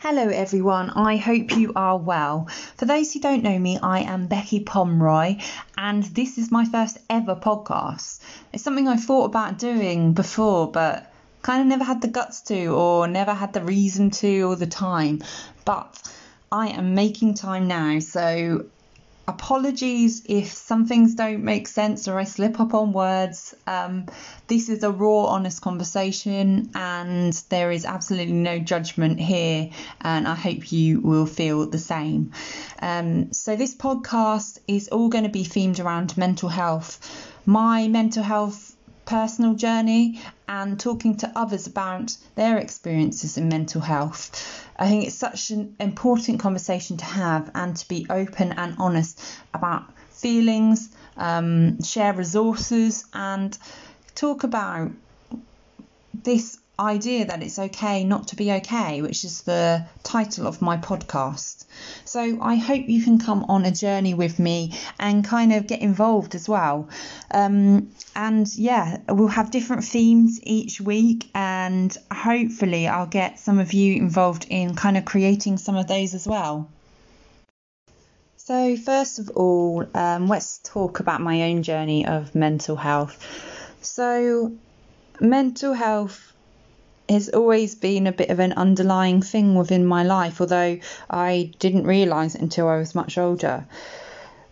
[0.00, 0.90] Hello, everyone.
[0.90, 2.46] I hope you are well.
[2.76, 5.38] For those who don't know me, I am Becky Pomroy,
[5.76, 8.20] and this is my first ever podcast.
[8.52, 12.66] It's something I thought about doing before, but kind of never had the guts to,
[12.66, 15.20] or never had the reason to, or the time.
[15.64, 16.00] But
[16.52, 18.66] I am making time now, so
[19.28, 23.54] apologies if some things don't make sense or I slip up on words.
[23.66, 24.06] Um,
[24.46, 29.68] this is a raw, honest conversation, and there is absolutely no judgment here,
[30.00, 32.32] and I hope you will feel the same.
[32.80, 36.98] Um, so, this podcast is all going to be themed around mental health.
[37.44, 38.74] My mental health
[39.04, 44.67] personal journey and talking to others about their experiences in mental health.
[44.78, 49.20] I think it's such an important conversation to have and to be open and honest
[49.52, 53.56] about feelings, um, share resources, and
[54.14, 54.92] talk about
[56.14, 60.76] this idea that it's okay not to be okay, which is the title of my
[60.76, 61.64] podcast.
[62.04, 65.80] So I hope you can come on a journey with me and kind of get
[65.80, 66.88] involved as well.
[67.30, 73.72] Um, and yeah, we'll have different themes each week, and hopefully, I'll get some of
[73.72, 76.68] you involved in kind of creating some of those as well.
[78.36, 83.22] So, first of all, um, let's talk about my own journey of mental health.
[83.82, 84.52] So,
[85.20, 86.32] mental health
[87.08, 90.78] has always been a bit of an underlying thing within my life, although
[91.08, 93.66] I didn't realise it until I was much older.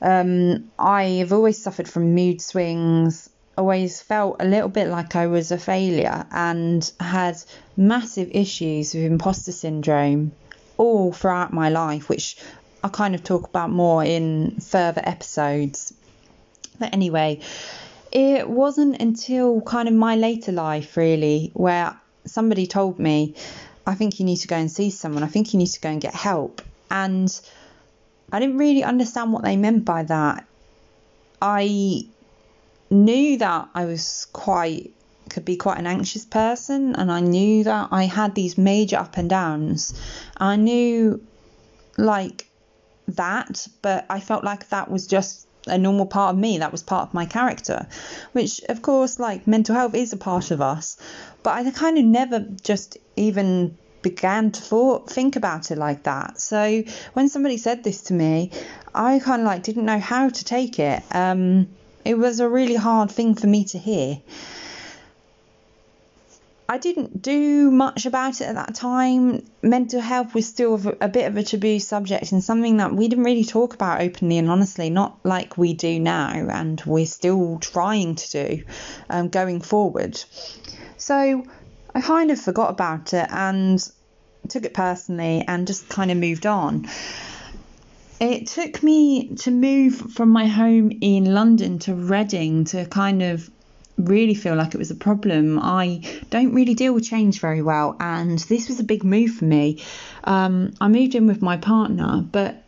[0.00, 5.50] Um, I've always suffered from mood swings, always felt a little bit like I was
[5.50, 7.36] a failure, and had
[7.76, 10.32] massive issues with imposter syndrome
[10.76, 12.36] all throughout my life, which
[12.82, 15.94] I'll kind of talk about more in further episodes.
[16.78, 17.40] But anyway,
[18.12, 23.34] it wasn't until kind of my later life, really, where somebody told me,
[23.86, 25.22] I think you need to go and see someone.
[25.22, 26.62] I think you need to go and get help.
[26.90, 27.28] And
[28.32, 30.46] I didn't really understand what they meant by that.
[31.40, 32.06] I
[32.90, 34.92] knew that I was quite
[35.30, 39.16] could be quite an anxious person and I knew that I had these major up
[39.16, 39.98] and downs.
[40.36, 41.24] I knew
[41.96, 42.46] like
[43.08, 46.58] that, but I felt like that was just a normal part of me.
[46.58, 47.86] That was part of my character,
[48.32, 50.96] which, of course, like mental health is a part of us.
[51.42, 56.40] But I kind of never just even began to thought, think about it like that.
[56.40, 58.50] So when somebody said this to me,
[58.94, 61.02] I kind of like didn't know how to take it.
[61.10, 61.68] Um,
[62.04, 64.20] it was a really hard thing for me to hear.
[66.66, 69.44] I didn't do much about it at that time.
[69.62, 73.24] Mental health was still a bit of a taboo subject and something that we didn't
[73.24, 78.14] really talk about openly and honestly, not like we do now, and we're still trying
[78.14, 78.64] to do
[79.10, 80.18] um, going forward.
[80.96, 81.44] So
[81.94, 83.86] I kind of forgot about it and
[84.48, 86.88] took it personally and just kind of moved on.
[88.20, 93.50] It took me to move from my home in London to Reading to kind of
[93.98, 95.58] really feel like it was a problem.
[95.58, 96.00] I
[96.30, 99.82] don't really deal with change very well, and this was a big move for me.
[100.24, 102.62] Um, I moved in with my partner, but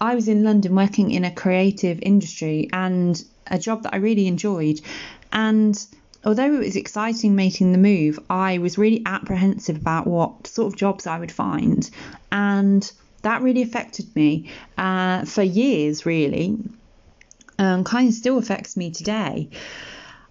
[0.00, 4.26] I was in London working in a creative industry and a job that I really
[4.26, 4.80] enjoyed.
[5.32, 5.82] And
[6.24, 10.78] although it was exciting making the move, I was really apprehensive about what sort of
[10.78, 11.88] jobs I would find.
[12.32, 12.90] And
[13.22, 16.58] that really affected me uh, for years, really.
[17.58, 19.48] Um, kind of still affects me today.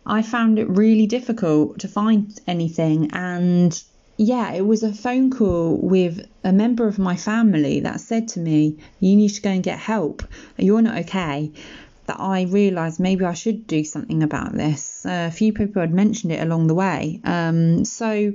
[0.05, 3.11] I found it really difficult to find anything.
[3.13, 3.81] And
[4.17, 8.39] yeah, it was a phone call with a member of my family that said to
[8.39, 10.23] me, You need to go and get help.
[10.57, 11.51] You're not okay.
[12.05, 15.05] That I realised maybe I should do something about this.
[15.05, 17.21] Uh, a few people had mentioned it along the way.
[17.23, 18.33] Um, so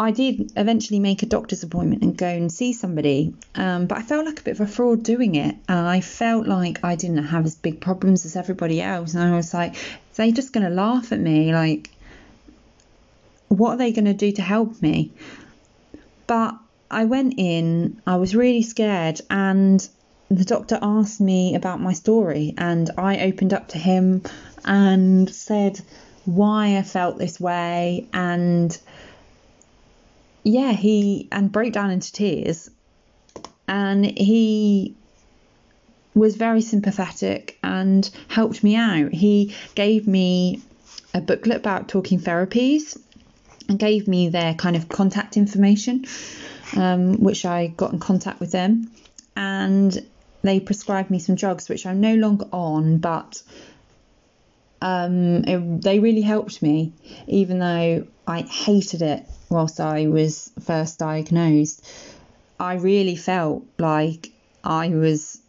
[0.00, 4.02] I did eventually make a doctor's appointment and go and see somebody, um, but I
[4.02, 5.56] felt like a bit of a fraud doing it.
[5.68, 9.14] And I felt like I didn't have as big problems as everybody else.
[9.14, 9.74] And I was like,
[10.18, 11.54] they just going to laugh at me?
[11.54, 11.90] Like,
[13.48, 15.12] what are they going to do to help me?
[16.26, 16.56] But
[16.90, 19.88] I went in, I was really scared, and
[20.30, 24.22] the doctor asked me about my story, and I opened up to him
[24.64, 25.80] and said
[26.26, 28.76] why I felt this way, and
[30.42, 32.70] yeah, he and broke down into tears.
[33.66, 34.94] And he
[36.18, 39.12] was very sympathetic and helped me out.
[39.12, 40.62] He gave me
[41.14, 42.98] a booklet about talking therapies
[43.68, 46.06] and gave me their kind of contact information,
[46.76, 48.90] um, which I got in contact with them.
[49.36, 50.06] And
[50.42, 53.42] they prescribed me some drugs, which I'm no longer on, but
[54.80, 56.92] um, it, they really helped me,
[57.26, 61.86] even though I hated it whilst I was first diagnosed,
[62.60, 64.30] I really felt like
[64.62, 65.40] I was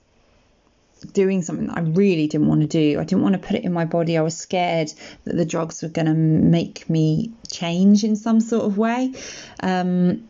[1.19, 2.97] doing something that I really didn't want to do.
[2.97, 4.17] I didn't want to put it in my body.
[4.17, 4.89] I was scared
[5.25, 9.13] that the drugs were going to make me change in some sort of way.
[9.61, 10.29] Um,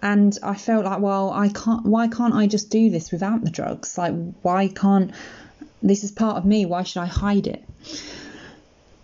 [0.00, 1.84] and I felt like, well, I can't.
[1.84, 3.98] Why can't I just do this without the drugs?
[3.98, 5.10] Like, why can't
[5.82, 6.64] this is part of me?
[6.64, 7.62] Why should I hide it?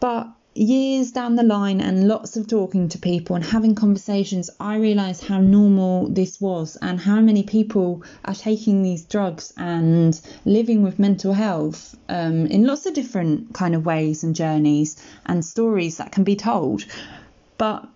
[0.01, 0.29] But
[0.61, 5.25] years down the line and lots of talking to people and having conversations, I realised
[5.25, 10.99] how normal this was and how many people are taking these drugs and living with
[10.99, 16.13] mental health um, in lots of different kind of ways and journeys and stories that
[16.13, 16.85] can be told.
[17.57, 17.89] But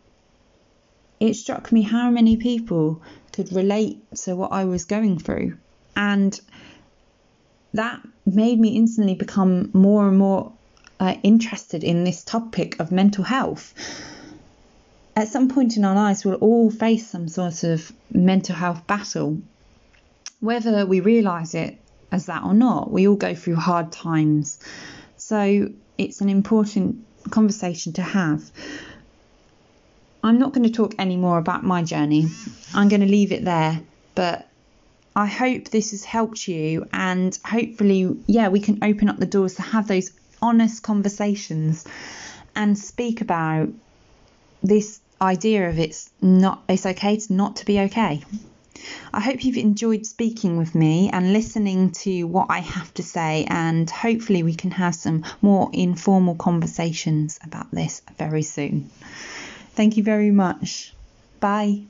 [1.20, 3.02] it struck me how many people
[3.32, 5.58] could relate to what I was going through.
[5.96, 6.40] And
[7.74, 10.52] that made me instantly become more and more
[11.00, 13.74] uh, interested in this topic of mental health.
[15.16, 19.40] At some point in our lives, we'll all face some sort of mental health battle.
[20.40, 21.78] Whether we realise it
[22.10, 24.58] as that or not, we all go through hard times.
[25.16, 28.50] So it's an important conversation to have.
[30.22, 32.26] I'm not going to talk any more about my journey.
[32.74, 33.80] I'm going to leave it there.
[34.14, 34.48] But
[35.16, 39.54] I hope this has helped you, and hopefully, yeah, we can open up the doors
[39.56, 41.84] to have those honest conversations
[42.54, 43.68] and speak about
[44.62, 48.22] this idea of it's not it's okay to not to be okay.
[49.12, 53.46] I hope you've enjoyed speaking with me and listening to what I have to say,
[53.48, 58.90] and hopefully, we can have some more informal conversations about this very soon.
[59.74, 60.92] Thank you very much.
[61.40, 61.84] Bye.